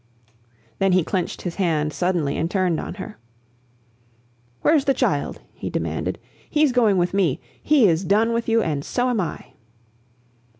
[0.79, 3.19] Then he clenched his hand suddenly and turned on her.
[4.63, 6.17] "Where's the child?" he demanded.
[6.49, 7.39] "He's going with me!
[7.61, 9.53] He is done with you, and so am I!"